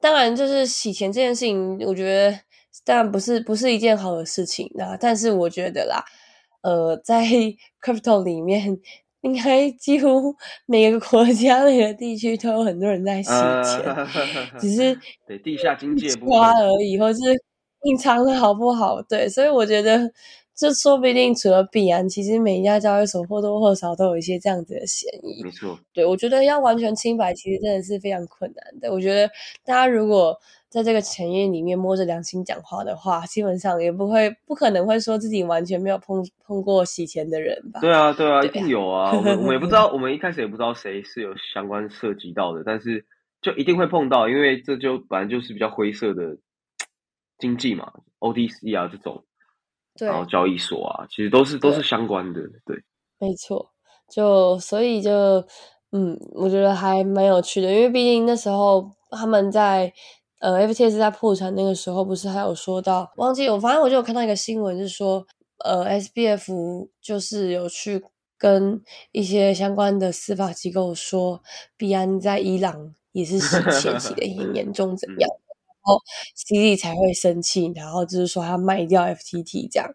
[0.01, 2.41] 当然就是洗钱这件事情，我觉得
[2.85, 6.05] 当然不是不是一件好的事情那但是我觉得啦，
[6.63, 7.25] 呃，在
[7.83, 8.81] crypto 里面。
[9.23, 10.35] 应该几乎
[10.67, 17.21] 每个国家、 每个地区都有很多人在洗钱，只是对地下经济花而已，或是
[17.85, 19.03] 隐藏的好不好？
[19.03, 20.11] 对，所以我觉得
[20.55, 25.43] 这说不定除了必然，其实每一家交易所或多或少都有一些这样子的嫌疑。
[25.43, 28.93] 没错，对我觉得要完全清白，其实真的是非常困难的。
[28.93, 29.29] 我觉得
[29.65, 37.81] 大家如果在这个产业里面摸着良心讲话的话，基本上也不会不可能会说自己完全没有碰碰过洗钱的人吧？
[37.81, 39.13] 对啊，对啊，一定有啊。
[39.15, 43.05] 我们我们也不知道，我 们一开始也不知道谁是有相关涉及到的，但是
[43.43, 46.39] 就一定会碰到，因为这就本来就是比较灰色的
[47.43, 49.23] 经济嘛，OTC 啊这种，
[49.99, 52.41] 然后交易所啊，其实都是都是相关的。
[52.65, 52.77] 对，
[53.19, 53.73] 没错。
[54.09, 55.45] 就所以就
[55.91, 59.93] 嗯，我觉得还蛮有趣的，因为毕竟那时候他们在。
[60.45, 65.25] 呃，FTS 在破产那个时候，不是还有说到，忘记我，反正我就有看到一个新闻，是说，
[65.65, 68.03] 呃，SBF 就是有去
[68.37, 71.41] 跟一些相关的司法机构说，
[71.77, 75.42] 币安在伊朗也是洗钱洗的很严重，怎 样，然
[75.83, 76.01] 后
[76.35, 79.89] CD 才会生气，然后就是说他卖掉 FTT 这样，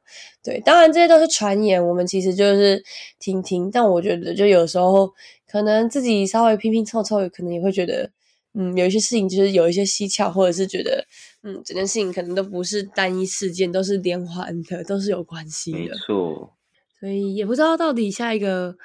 [0.44, 2.84] 对，当然这些都是传言，我们其实就是
[3.20, 5.12] 听听，但我觉得就有时候
[5.48, 8.12] 可能自己稍微拼拼凑凑，可能也会觉得。
[8.60, 11.06] 嗯，有一些事情就是有一些蹊跷，或者是觉得，
[11.44, 15.78] 嗯，整件事情可能都不是单一事件，都是连环的，都是有关系的。
[15.78, 16.54] 没错，
[17.00, 18.76] 所以也不知道到底下一个，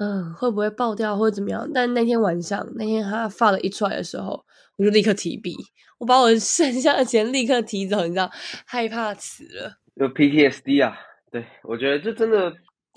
[0.00, 1.70] 嗯，会不会爆掉或者怎么样。
[1.72, 4.44] 但那天晚上，那天他发了一出来的时候，
[4.80, 5.54] 我就立刻提币，
[5.98, 8.30] 我把我剩下的钱立刻提走，你知道，
[8.64, 9.78] 害怕死了。
[9.96, 10.96] 有 PTSD 啊，
[11.30, 12.50] 对我觉得这真的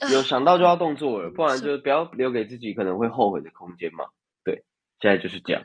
[0.09, 4.05] 有想到就要动作了，不然就不要留给自己可能会后悔的空间嘛。
[4.45, 4.63] 对，
[5.01, 5.61] 现在就是这样。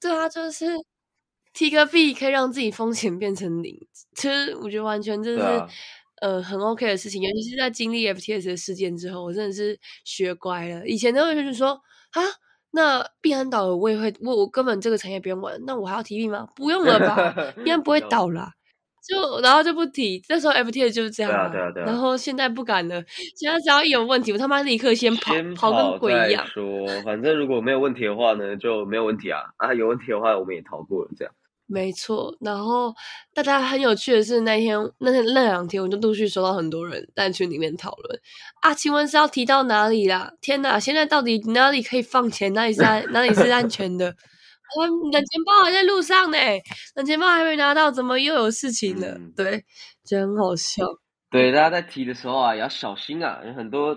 [0.00, 0.66] 对啊，就是
[1.52, 3.76] 提个币可以让自己风险变成零，
[4.14, 5.40] 其实我觉得完全就是
[6.20, 10.86] 呃很 OK 的事情，尤其是在经历 FTS 的事件之后，我真的是学乖了。
[10.86, 11.70] 以前都会就是说
[12.12, 12.22] 啊，
[12.76, 16.46] 那避安倒了，我也会我我根本这个产业不用玩，那我还要提币吗？
[16.54, 17.32] 不用了吧，
[17.64, 18.52] 币安不会 倒啦。
[19.08, 21.86] 就然后就不提，那时候 FTS 就是这样啊，对啊对啊。
[21.86, 23.00] 然后现在不敢了，
[23.36, 26.44] 现在只要一有问题，我他妈立刻先跑，跑跟鬼一样。
[26.46, 26.64] 说，
[27.06, 31.32] 反正如果没有问题的话呢，就没有问题啊啊，有问题的话我们也逃过了，这样。
[31.66, 32.94] 没错，然后
[33.34, 38.20] 大家很有趣的是，那天那天那两天，我就陆续收到很多人在群里面讨论
[38.62, 40.32] 啊，请问是要提到哪里啦？
[40.40, 44.14] 天哪，现在到底哪里可以放钱，哪里是安哪里是安全的？
[44.76, 46.38] 我冷钱包还在路上呢，
[46.96, 49.16] 冷钱包还没拿到，怎么又有事情了？
[49.36, 49.64] 对，
[50.04, 50.84] 觉得很好笑。
[51.30, 53.40] 对，大家在提的时候啊，也要小心啊。
[53.44, 53.96] 有很多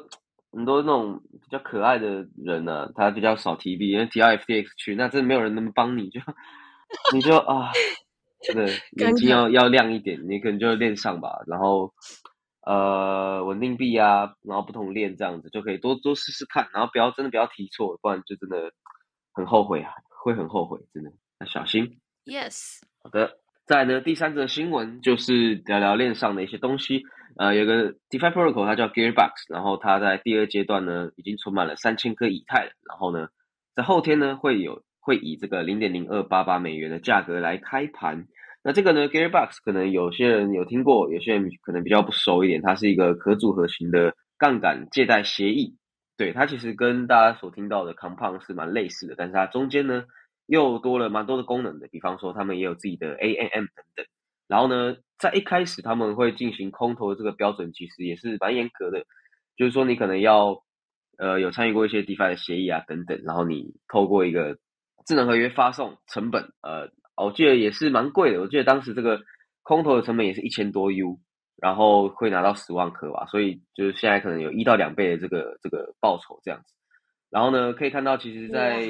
[0.51, 6.19] 很多那种比较可爱的人呢，他比较少提币，因为提到 FTX 去，那真的没有人能帮你，就
[7.13, 7.71] 你就啊，
[8.41, 11.93] 真的眼睛要要亮一点，你可能就练上吧，然后
[12.65, 18.71] 呃稳定币啊，然后不同练这样子就可以多多试试看，然后不要真的不要提错，不然就真的
[19.33, 19.91] 很后悔啊。
[20.21, 21.97] 会很后悔，真的要小心。
[22.25, 22.81] Yes。
[23.01, 27.03] 好的，再呢，第三则新闻就是聊聊链上的一些东西。
[27.37, 32.71] 呃，有个 DeFi Protocol，它叫 Gearbox，然后它在第二阶段呢，已经存满了三千颗以太了。
[32.85, 33.29] 然后呢，
[33.77, 38.27] 在后天呢，会有会以这个零点零二八八美元的价格来开盘。
[38.63, 42.61] 那这个呢，Gearbox 可能有些人有听过，有些人可能比较不熟一点。
[42.61, 45.75] 它是一个可组合型的杠杆借贷协议。
[46.15, 50.03] 对它其实跟大家所听到的 Compound 是蛮类似的，但是它中间呢
[50.45, 51.87] 又多了蛮多的功能的。
[51.87, 54.05] 比方说，他们也有自己的 AMM 等等。
[54.47, 59.05] 然后呢，在一开始他们会进行空投的这个标准，其实也是蛮严格的，
[59.55, 60.61] 就是说你可能要
[61.17, 64.57] 呃有参与过一些 DeFi 的协议啊等等，然后你透过一个
[65.05, 69.19] 智能合约发送，成本呃我记得也是蛮贵的，我记得当时这个
[69.63, 71.19] 空投的成本也是一千多 U，
[71.57, 76.73] 然后会拿到十万颗吧，所以就是现在可能有一到两倍的这个这个报酬这样子。
[77.29, 78.87] 然后呢，可以看到其实，在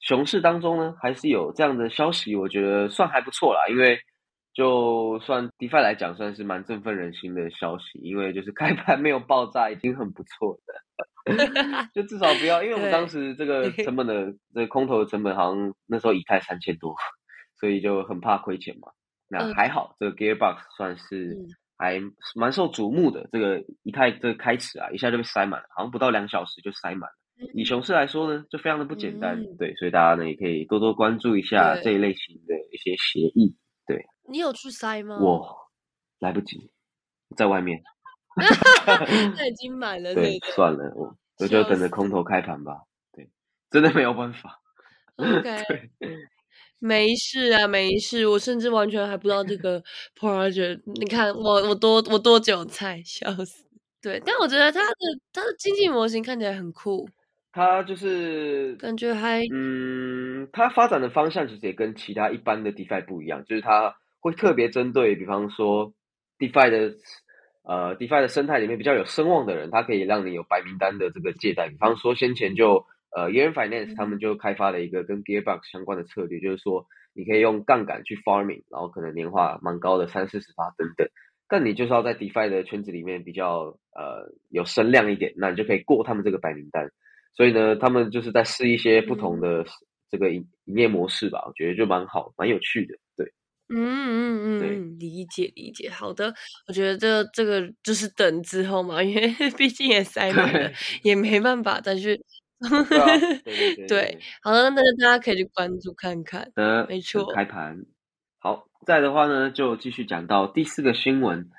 [0.00, 3.98] 熊市当中呢，还是有这样的消息，我觉得算还不错啦，因为。
[4.56, 10.74] 就算 DeFi 来讲，算是蛮振奋人心的消息，因为就是开盘没有爆炸，已经很不错的。
[11.92, 16.96] 就至少不要，因为我们当时这个成本的这个空头的成本，好像那时候以太三千多，
[17.60, 18.88] 所以就很怕亏钱嘛。
[19.28, 21.36] 那还好，这个 Gearbox 算是
[21.76, 22.00] 还
[22.34, 23.28] 蛮受瞩目的。
[23.30, 27.50] 这个以太这个开始啊，一下就被塞满了，好像不到两小时就塞满了。
[27.52, 29.44] 以熊市来说呢，就非常的不简单。
[29.58, 33.54] 对，所以大家呢也可以多多关注一下这一类型的一些协议。
[33.86, 34.06] 对。
[34.28, 35.18] 你有去塞吗？
[35.20, 35.56] 我
[36.18, 36.70] 来不及，
[37.36, 37.82] 在外面。
[39.36, 40.14] 那已经买了。
[40.14, 42.82] 对，算了，我我就等着空头开盘吧。
[43.12, 43.30] 对，
[43.70, 44.60] 真的没有办法。
[45.16, 45.64] OK，
[46.78, 48.26] 没事啊，没事。
[48.26, 49.82] 我甚至完全还不知道这个
[50.18, 50.82] project。
[50.84, 53.64] 你看，我我多我多韭菜，笑死。
[54.02, 54.96] 对，但我觉得它的
[55.32, 57.08] 它的经济模型看起来很酷。
[57.52, 63.96] 它就是感觉还嗯，它发展的方向其实也跟其他一般的 DeFi 不一样，就是它。
[64.26, 65.94] 会特别针对，比方说
[66.40, 66.94] ，DeFi 的
[67.62, 71.68] 呃，DeFi 的生态里面比较有声望的人，他可以让你有白名单的这个借贷。
[71.68, 72.84] 比方说，先前就
[73.14, 76.84] 呃 y e a r Finance 他们就开发了一个跟 Gearbox 相关的策略，就是说
[77.14, 81.08] 你可以用杠杆去 Farming，然后可能年化蛮高的三四十八等等。
[81.48, 86.90] 但你就是要在 DeFi 的圈子里面比较呃有声量一点，那你就可以过他们这个白名单。
[87.32, 89.64] 所以呢，他们就是在试一些不同的
[90.10, 93.05] 这个营营业模式吧，我觉得就蛮好，蛮有趣的，对。
[93.68, 96.32] 嗯嗯嗯，理解理解，好的，
[96.68, 100.70] 我觉得这这个就是等之后嘛， 因为毕竟也塞满了，
[101.02, 102.20] 也没办法再去。
[103.88, 106.50] 对， 好的，那大家可以去关注看看。
[106.54, 107.32] 的，没错。
[107.34, 107.84] 开盘
[108.38, 111.50] 好，在的话呢，就继续讲到第四个新闻，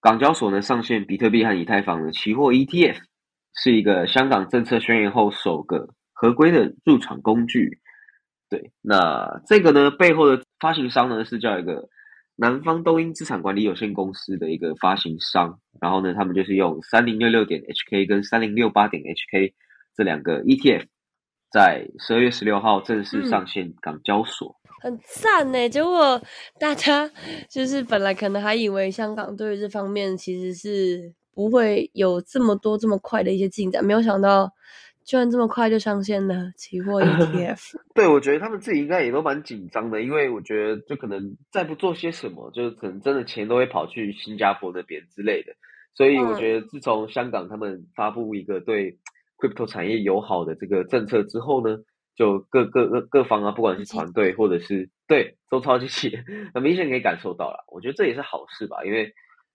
[0.00, 2.98] 港交所呢上线比特币和以太坊的期货 ETF，
[3.54, 7.78] 是一个香港政策宣言后首个合规的入场工具。
[8.52, 11.88] 对，那这个呢，背后的发行商呢是叫一个
[12.36, 19.54] 南方东英资产管理有限公司的一个发行商，然后呢，他们就是用三零六六点 HK 跟三零六八点 HK
[19.96, 20.84] 这两个 ETF，
[21.50, 25.66] 在十二月十六号正式上线港交所，很赞呢。
[25.70, 26.20] 结果
[26.60, 27.10] 大家
[27.48, 34.52] 就是本来可能还以为香港对于这方面其实是不会有这么多这么快的一些进展，没有想到。
[35.04, 45.52] 居然这么快就上线了期货 ETF， 对我觉得他们自己应该也都蛮紧张的，因为我觉得就可能再不做些什么，就可能真的钱都会跑去新加坡那边之类的。
[45.94, 48.98] 所以我觉得自从香港他们发布一个对
[49.38, 51.78] crypto 产业友好的这个政策之后呢，
[52.16, 56.16] 就各各各各方啊，不管是团队或者是对都超级起，
[56.54, 57.64] 很明显可以感受到了。
[57.68, 59.12] 我觉得这也是好事吧，因为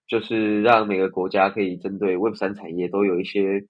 [0.07, 3.65] 就是让每个国家可以针对 Web 三产业都有一些。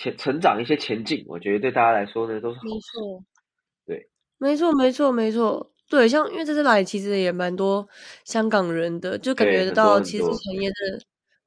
[0.00, 3.24] 前成长一些前进，我觉得对大家来说呢都是好事。
[3.86, 4.08] 对，
[4.38, 5.70] 没错，没错，没错。
[5.90, 7.86] 对，像因为这次来其实也蛮多
[8.24, 10.74] 香港人的，就感觉得到其实产业的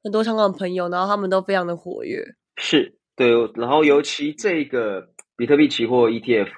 [0.03, 2.23] 很多香港朋友，然后他们都非常的活跃。
[2.57, 3.31] 是，对。
[3.55, 6.49] 然后尤其这个比特币期货 ETF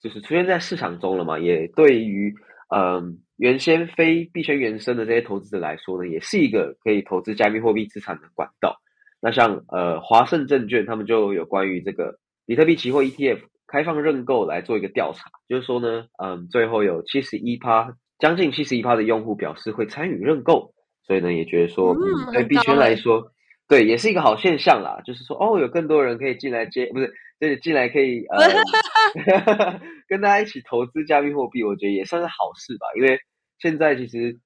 [0.00, 2.34] 就是出现在市场中了嘛，也对于
[2.74, 8.76] 嗯原先非币圈原生的这些投资者来说呢，也是一个可以投资加密货币资产的管道。
[9.20, 23.32] 那像呃华盛证券他们就有关于这个比特币期货 ETF 开放认购来做一个调查，就是说呢，嗯，最后有七十一趴，将近七十一趴的用户表示会参与认购，所以呢也觉得说，嗯，对币圈来说，
[23.68, 25.02] 对，也是一个好现象啦。
[25.04, 28.38] 就是说，哦，有更多人可以进来接，不是，就是进来可以呃
[30.08, 32.86] 跟大家一起投资加密货币，我觉得也算是好事吧。
[32.96, 33.18] 因为
[33.58, 34.38] 现在其实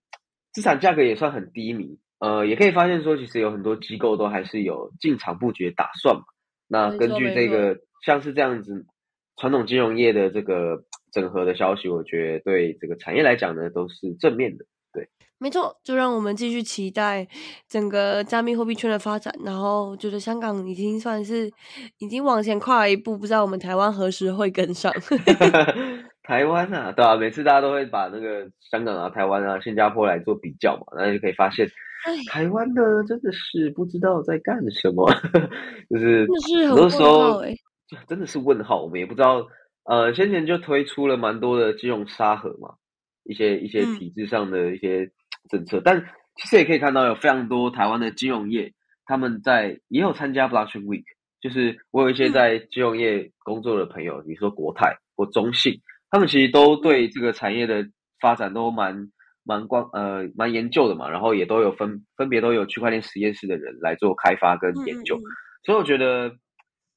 [0.53, 1.99] 资产价格也算很低迷。
[2.23, 6.23] 呃，也可以发现说，其实有很多机构都还是有进场布局打算嘛。
[6.69, 8.87] 那根据这个像是这样子
[9.37, 14.65] 传统金融业的这个整合的消息，我觉得对这个产业来讲呢，都是正面的。
[14.93, 15.09] 对，
[15.39, 17.27] 没错，就让我们继续期待
[17.69, 19.35] 整个加密货币圈的发展。
[19.45, 21.51] 然后觉得香港已经算是
[21.99, 24.93] 已经往前跨了一步，不知道我们台湾何时会跟上。
[26.23, 31.67] 台湾啊，对啊，每次大家都会把那个香港啊、台湾啊、新加坡来做比较嘛，那就可以发现，
[32.31, 35.09] 台湾呢真的是不知道在干什么，
[35.91, 36.27] 就是
[36.69, 37.43] 很多时候
[38.09, 39.47] 真的是问号，我们也不知道。
[39.85, 42.75] 呃，先前就推出了蛮多的金融沙盒嘛，
[43.25, 45.11] 一些一些体制上的一些
[45.51, 48.73] 政策，但其实也可以看到有非常多台湾的金融业，
[49.05, 51.03] 他们在也有参加 Blockchain Week，
[51.41, 55.81] 就是我有一些在金融业工作的朋友，比如说国泰或中信，
[56.11, 57.85] 他们其实都对这个产业的
[58.21, 59.11] 发展都蛮
[59.45, 65.19] 蛮光呃蛮研究的嘛，然后也都有分分别都有区块链实验室的人来做开发跟研究，
[65.65, 66.33] 所以我觉得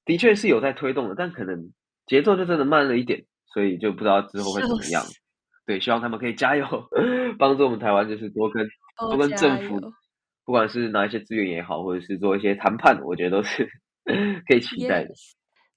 [0.06, 1.72] 的确是有在推动的，但可能。
[2.08, 5.04] 节奏就真的慢了一点，所以就不知道之后会怎么样。
[5.66, 6.68] 对，希望他们可以加油，
[7.40, 9.82] 帮助我们台湾，就是多跟多跟政府，
[10.46, 13.68] 不管是拿一些资源也好，或者是做一些谈判，我觉得都是
[14.48, 15.10] 可以期待的。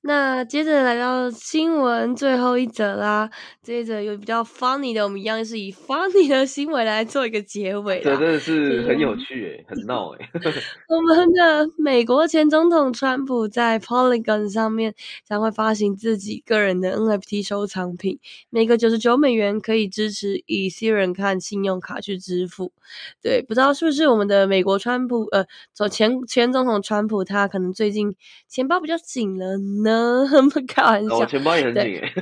[0.03, 3.29] 那接着来到新闻最后一则啦，
[3.63, 8.01] 这一则有比较 funny 的，我们一样是以 funny 的新闻来做一个结尾。
[8.03, 10.25] 这真的是很有趣诶，很闹诶。
[10.89, 14.95] 我们的美国前总统川普在 Polygon 上面
[15.29, 18.21] 将会发行自己个人的 NFT 收藏品，
[18.51, 22.73] 每个九十九美元可以支持以私人看信用卡去支付。
[23.21, 25.45] 对，不知道是不是我们的美国川普呃，
[25.75, 28.15] 走前前总统川普他可能最近
[28.47, 29.88] 钱包比较紧了呢？
[29.89, 32.13] 嗯， 不开玩笑， 我钱包也很紧诶。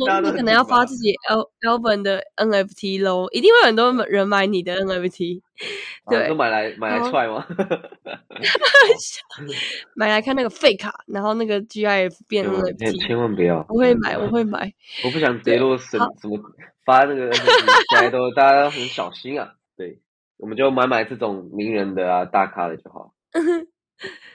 [0.00, 5.40] 我你可能要发自己 L L 本的 NFT 喽，一定会很多人买你的 NFT。
[6.08, 7.44] 对，都买来买来踹吗？
[9.94, 13.66] 买来看那个废卡，然后那个 GIF 变 NFT，千万不要。
[13.68, 14.72] 我会买，我会买。
[15.04, 16.38] 我不想跌落什什么
[16.84, 19.54] 发那个 NFT，大家都大家都很小心啊。
[19.76, 19.98] 对，
[20.38, 23.12] 我们就买买这种名人的啊，大咖的就好。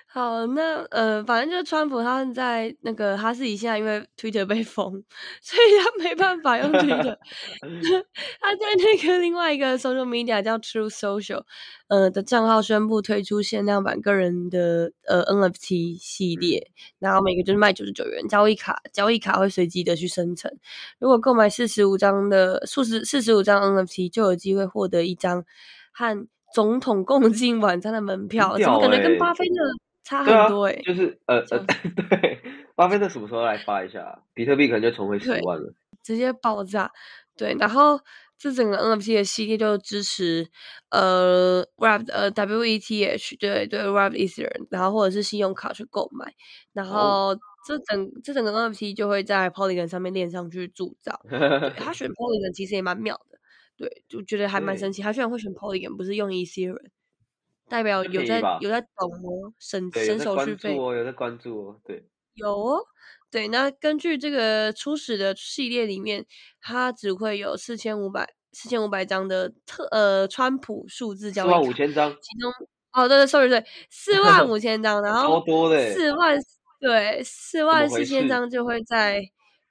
[0.06, 5.04] 好，那呃，反正就是川普他在那个哈士奇现在，因为 Twitter 被封，
[5.42, 7.18] 所以他没办法用 Twitter。
[8.40, 11.44] 他在那个另外一个 social media 叫 True Social，
[11.88, 20.52] 呃的账号宣布推出限量版个人的呃 NFT 系列，然后每个就是卖九十九元，交易卡交易卡会随机的去生成。
[21.00, 25.44] 如果购买四十五张的数十四十五张 NFT，就有机会获得一张
[25.92, 28.58] 和总统共进晚餐的门票。
[28.58, 29.54] 怎么可能跟巴菲特？
[30.06, 31.60] 差很多哎，就是呃呃，
[32.10, 32.38] 对，
[32.76, 34.22] 巴菲特什么时候来发一下？
[34.34, 35.74] 比特币可能就重回十万了，
[36.04, 36.92] 直接爆炸。
[37.38, 37.98] 对，然后
[38.38, 40.46] 这整个 NFT 的系列就支持
[40.90, 46.34] 呃 Wrapped 呃 WETH 对对 Wrapped Ethereum，然后或者是信用卡去购买，
[46.74, 47.34] 然后
[47.66, 51.18] 这整这整个 NFT 就会在 Polygon 上面链上去铸造。
[51.80, 53.33] 他选 Polygon 其实也蛮妙的，
[53.78, 55.02] 对，就觉得还蛮神奇。
[55.02, 56.80] 他居然会选 Polygon，不是用 Ethereum。
[57.70, 62.06] 代表有在有在懂哦，省省手续费哦，有在关注哦，对，
[62.36, 62.86] 有哦，
[63.32, 63.48] 对。
[63.48, 66.26] 那根据这个初始的系列里面，
[66.62, 72.52] 它只会有四千五百四千五百张的特呃川普数字交易，四万五千张，其中
[72.92, 76.38] 哦对对，sorry 对，四万 五千张，然后超多的，四万
[76.80, 79.24] 对四万四千张就会在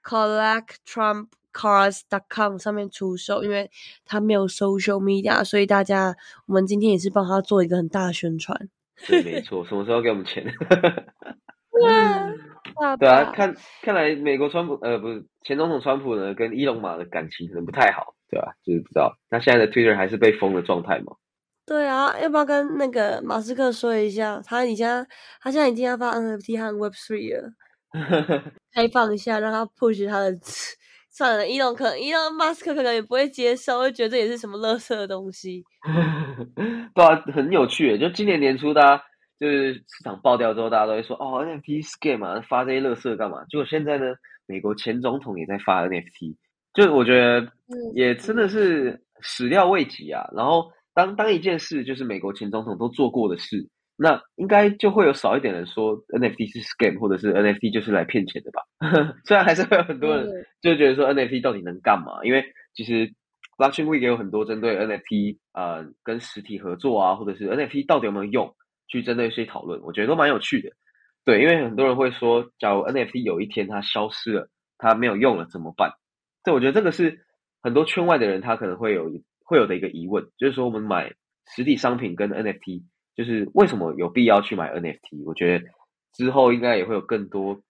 [0.02, 1.28] collect Trump。
[1.52, 3.70] Cars.com 上面出售，因为
[4.04, 8.68] 他没有 social media，所以大家我们今天也是帮他做一个很大的宣传。
[9.06, 10.44] 对，没错，什么时候给我们钱？
[10.44, 10.56] 对，
[12.98, 18.54] 对啊，看看来美国川普呃不是前总统川普呢，跟伊隆马的感情可能不太好，对吧？
[18.64, 21.16] 就是不知道那现在的 Twitter 还是被封的状态吗？
[21.66, 24.40] 对啊，要不要跟那个马斯克说一下？
[24.44, 24.86] 他已经
[25.40, 27.52] 他现在已经要发 NFT 和 Web Three 了，
[28.72, 30.38] 开放一下，让他 push 他的。
[31.14, 35.62] 算了，伊隆可能伊隆马斯克可能也不会接受，会觉得这也是什么垃圾的东西。
[36.94, 39.04] 对啊，很有趣就今年年初，大家
[39.38, 43.44] 就是市场爆掉之后，大家都会说哦，NFT scam 嘛，发这些垃圾干嘛？
[43.50, 44.06] 结果现在呢，
[44.46, 46.34] 美国前总统也在发 NFT，
[46.72, 47.46] 就我觉得
[47.94, 50.26] 也真的是始料未及啊。
[50.34, 53.68] 然后当当一件事就是美国前总统都做过的事。
[53.96, 58.62] 那应该就会有少一点人说 NFT 是 scam，或者是 NFT 就是来骗钱的吧？
[59.24, 60.26] 虽然还是会有很多人
[60.60, 62.24] 就觉得说 NFT 到底能干嘛？
[62.24, 63.12] 因为其实
[63.56, 68.56] Blockchain Week 也有很多针对 NFT 呃跟实体合作啊，或者是 NFT 到底有没有用，
[68.88, 70.70] 去针对一些讨论，我觉得都蛮有趣的。
[71.24, 75.92] 对，因为很多人会说，假如 NFT 有一天它消失了，它没有用了怎么办？
[76.42, 77.20] 对，我觉得这个是
[77.62, 79.12] 很多圈外的人他可能会有
[79.44, 81.12] 会有的一个疑问，就是说我们买
[81.46, 82.82] 实体商品跟 NFT。
[83.16, 85.24] 就是为什么有必要去买 NFT？
[85.24, 85.64] 我觉得
[86.12, 87.60] 之后应该也会有更多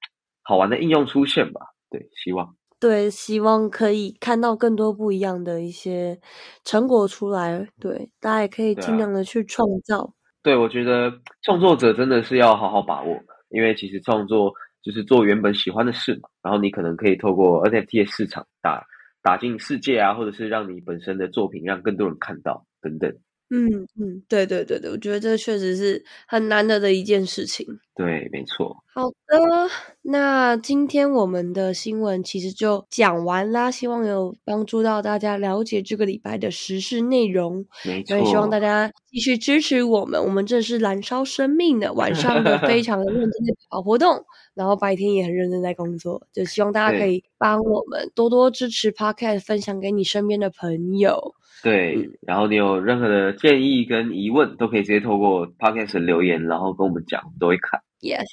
[0.42, 1.60] 好玩的应用出现吧。
[1.90, 6.18] 对，希望对，希望可以看到更多不一样的一些
[6.64, 7.68] 成果出来。
[7.78, 10.12] 对，大家也可以尽量的去创造。
[10.42, 11.12] 对，我觉得
[11.42, 13.16] 创作者真的是要好好把握，
[13.50, 16.28] 因为其实创作就是做原本喜欢的事嘛。
[16.42, 18.84] 然后你可能可以透过 NFT 的市场打
[19.22, 23.14] 打进世界啊，或者是让你本身的作品让更多人看到等等。
[23.54, 27.66] 嗯嗯，对对对对，我觉得这确实是很难得的一件事情。
[27.94, 28.74] 对，没错。
[28.94, 29.68] 好的，
[30.00, 37.66] 那今天我们的新闻其实就讲完啦，希望有帮助到大家了解这个礼拜的时事内容。
[37.84, 38.16] 没错。
[38.16, 44.24] 也希望大家继续支持我们，我们这是燃烧生命的，晚上的非常的认真的跑活动，
[44.54, 51.34] 然后白天也很认真在工作，就希望大家可以帮我们多多支持 Podcast，分享给你身边的朋友。
[51.62, 57.80] 对，然后你有任何的建议跟疑问，都可以直接透过 podcast 留言，然后跟我们讲，都会看。
[58.00, 58.24] Yes，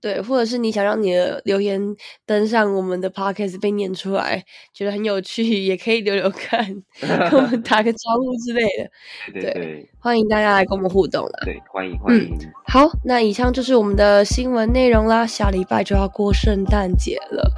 [0.00, 1.80] 对，或者是你想让你的留言
[2.26, 4.44] 登上我们的 podcast 被念出来，
[4.74, 6.64] 觉得很有趣，也可以留留看，
[7.30, 9.40] 跟我们打个招呼之类的。
[9.40, 11.42] 对对，欢迎大家来跟我们互动了。
[11.44, 12.36] 对，欢迎欢迎。
[12.66, 15.24] 好，那以上就是我们的新闻内容啦。
[15.24, 17.52] 下礼拜就要过圣诞节了，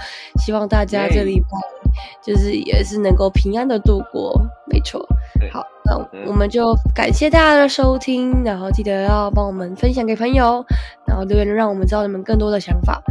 [0.44, 1.77] 希望大家这礼拜。
[2.22, 4.32] 就是也是能够平安的度过，
[4.66, 5.04] 没错。
[5.52, 5.96] 好，那
[6.26, 10.64] 我们就感谢大家的收听，然后记得要帮我们分享给朋友，
[11.06, 13.02] 然后留言让我们知道你们更多的想法。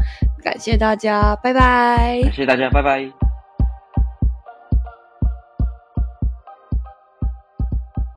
[0.44, 2.22] 感谢大家，拜拜。
[2.24, 3.37] 感谢大家，拜拜。